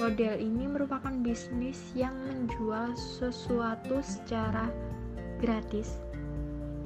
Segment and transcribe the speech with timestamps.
[0.01, 4.73] Model ini merupakan bisnis yang menjual sesuatu secara
[5.37, 6.01] gratis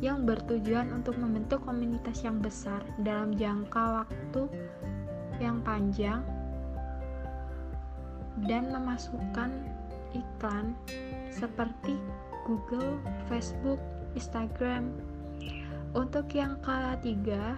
[0.02, 4.42] yang bertujuan untuk membentuk komunitas yang besar dalam jangka waktu
[5.38, 6.20] yang panjang
[8.50, 9.54] dan memasukkan
[10.12, 10.74] iklan
[11.30, 11.96] seperti
[12.44, 12.98] Google,
[13.30, 13.78] Facebook,
[14.18, 14.90] Instagram.
[15.94, 17.56] Untuk yang ketiga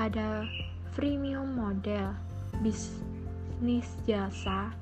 [0.00, 0.48] ada
[0.96, 2.16] freemium model
[2.64, 3.19] bisnis
[3.60, 4.72] bisnis jasa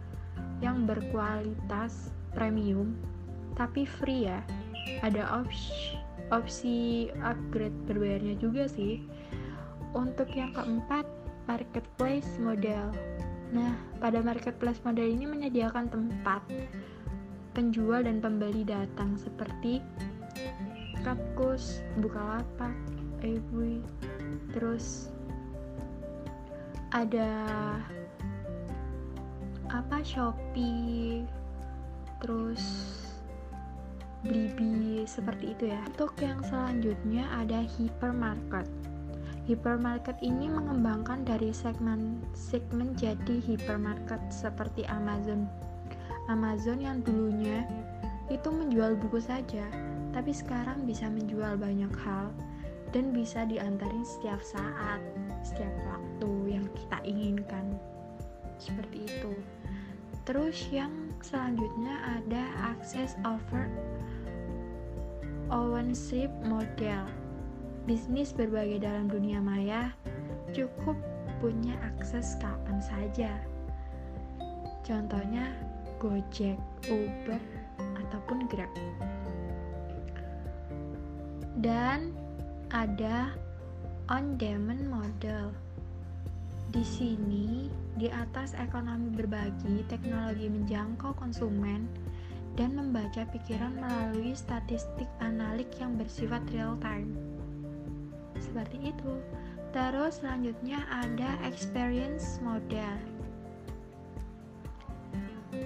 [0.63, 2.95] yang berkualitas premium
[3.59, 4.39] tapi free ya.
[5.03, 5.99] Ada opsi
[6.31, 6.77] opsi
[7.27, 9.03] upgrade berbayarnya juga sih.
[9.99, 11.11] Untuk yang keempat
[11.51, 12.95] marketplace model.
[13.51, 16.47] Nah pada marketplace model ini menyediakan tempat
[17.59, 19.83] penjual dan pembeli datang seperti
[21.03, 22.79] Kapkus, Bukalapak,
[23.27, 23.83] Ebui,
[24.55, 25.11] terus
[26.95, 27.35] ada
[29.69, 31.25] apa Shopee
[32.19, 32.65] terus
[34.19, 35.79] Blibli seperti itu ya.
[35.95, 38.67] Untuk yang selanjutnya ada hypermarket.
[39.47, 45.47] Hypermarket ini mengembangkan dari segmen segmen jadi hypermarket seperti Amazon.
[46.27, 47.63] Amazon yang dulunya
[48.27, 49.65] itu menjual buku saja
[50.11, 52.35] tapi sekarang bisa menjual banyak hal
[52.91, 54.99] dan bisa diantarin setiap saat
[55.47, 57.79] setiap waktu yang kita inginkan.
[58.59, 59.33] Seperti itu
[60.29, 60.93] terus yang
[61.25, 63.65] selanjutnya ada access over
[65.49, 67.09] ownership model.
[67.89, 69.89] Bisnis berbagai dalam dunia maya
[70.53, 71.01] cukup
[71.41, 73.33] punya akses kapan saja.
[74.85, 75.57] Contohnya
[75.97, 76.61] Gojek,
[76.93, 77.41] Uber,
[77.81, 78.69] ataupun Grab.
[81.65, 82.13] Dan
[82.69, 83.33] ada
[84.13, 85.57] on demand model
[86.79, 87.67] di sini,
[87.99, 91.91] di atas ekonomi berbagi, teknologi menjangkau konsumen,
[92.55, 97.19] dan membaca pikiran melalui statistik analik yang bersifat real time.
[98.39, 99.19] Seperti itu.
[99.75, 102.95] Terus selanjutnya ada experience model.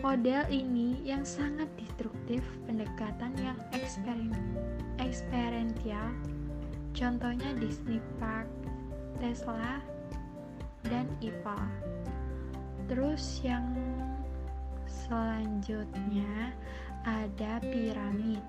[0.00, 3.60] Model ini yang sangat destruktif, pendekatan yang
[4.96, 6.08] eksperimental.
[6.96, 8.48] Contohnya Disney Park,
[9.20, 9.91] Tesla,
[10.87, 11.60] dan IPA.
[12.91, 13.72] Terus yang
[14.87, 16.53] selanjutnya
[17.03, 18.43] ada piramid.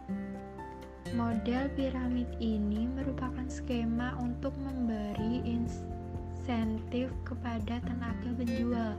[1.13, 8.97] Model piramid ini merupakan skema untuk memberi insentif kepada tenaga penjual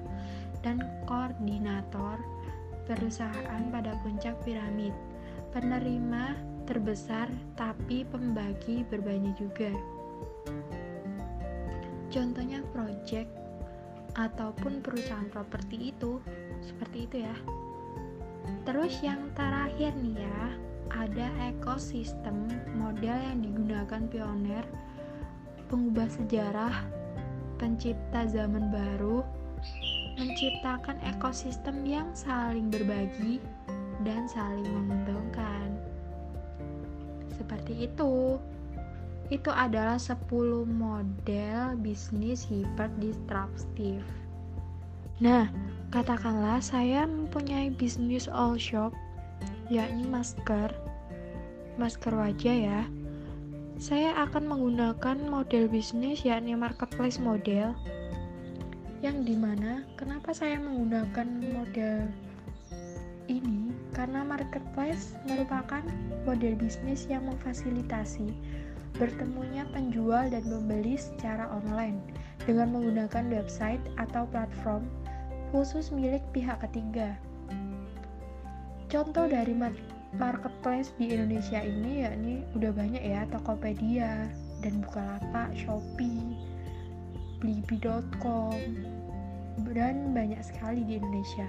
[0.63, 0.79] dan
[1.11, 2.21] koordinator
[2.87, 4.95] perusahaan pada puncak piramid.
[5.51, 9.71] Penerima terbesar tapi pembagi berbanyak juga
[12.15, 13.27] contohnya project
[14.15, 16.23] ataupun perusahaan properti itu
[16.63, 17.37] seperti itu ya.
[18.63, 20.43] Terus yang terakhir nih ya
[20.95, 22.47] ada ekosistem
[22.79, 24.63] model yang digunakan pioner
[25.67, 26.87] pengubah sejarah
[27.59, 29.27] pencipta zaman baru
[30.15, 33.43] menciptakan ekosistem yang saling berbagi
[34.07, 35.75] dan saling menguntungkan
[37.35, 38.39] seperti itu
[39.33, 40.21] itu adalah 10
[40.69, 44.05] model bisnis hiperdisruptif.
[45.23, 45.49] Nah,
[45.95, 48.93] katakanlah saya mempunyai bisnis all shop,
[49.73, 50.69] yakni masker,
[51.81, 52.83] masker wajah ya.
[53.81, 57.75] Saya akan menggunakan model bisnis yakni marketplace model
[59.05, 62.09] yang di mana kenapa saya menggunakan model
[63.29, 65.85] ini karena marketplace merupakan
[66.25, 68.33] model bisnis yang memfasilitasi
[68.95, 71.99] bertemunya penjual dan pembeli secara online
[72.47, 74.87] dengan menggunakan website atau platform
[75.51, 77.19] khusus milik pihak ketiga.
[78.91, 79.55] Contoh dari
[80.15, 84.31] marketplace di Indonesia ini yakni udah banyak ya Tokopedia
[84.63, 86.39] dan Bukalapak, Shopee,
[87.43, 88.59] Blibli.com
[89.75, 91.47] dan banyak sekali di Indonesia.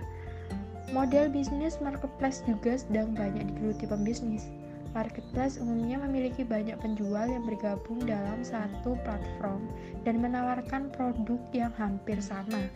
[0.94, 4.50] Model bisnis marketplace juga sedang banyak digeluti pembisnis.
[4.96, 9.68] Marketplace umumnya memiliki banyak penjual yang bergabung dalam satu platform
[10.08, 12.72] dan menawarkan produk yang hampir sama.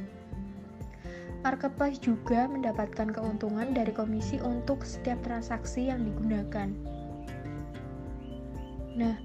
[1.40, 6.68] Marketplace juga mendapatkan keuntungan dari komisi untuk setiap transaksi yang digunakan.
[9.00, 9.16] Nah,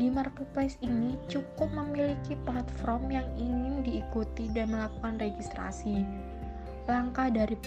[0.00, 6.08] di marketplace ini cukup memiliki platform yang ingin diikuti dan melakukan registrasi.
[6.88, 7.60] Langkah dari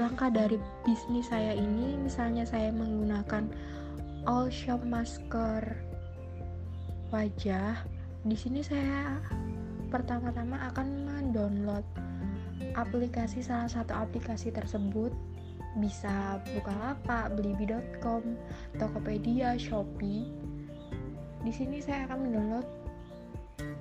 [0.00, 0.56] langkah dari
[0.88, 3.52] bisnis saya ini misalnya saya menggunakan
[4.24, 5.78] all shop masker
[7.12, 7.78] wajah
[8.26, 9.20] di sini saya
[9.88, 11.86] pertama-tama akan mendownload
[12.74, 15.14] aplikasi salah satu aplikasi tersebut
[15.78, 18.24] bisa Bukalapak, Blibli.com,
[18.80, 20.26] Tokopedia, Shopee.
[21.44, 22.66] Di sini saya akan mendownload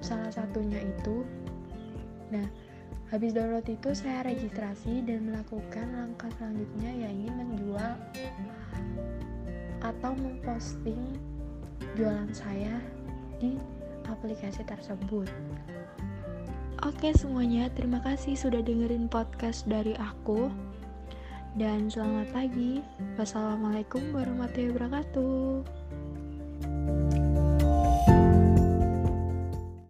[0.03, 1.25] salah satunya itu.
[2.29, 2.45] Nah,
[3.07, 7.93] habis download itu saya registrasi dan melakukan langkah selanjutnya yaitu menjual
[9.79, 11.15] atau memposting
[11.95, 12.81] jualan saya
[13.39, 13.55] di
[14.07, 15.29] aplikasi tersebut.
[16.85, 20.51] Oke semuanya, terima kasih sudah dengerin podcast dari aku.
[21.57, 22.85] Dan selamat pagi.
[23.17, 26.06] Wassalamualaikum warahmatullahi wabarakatuh.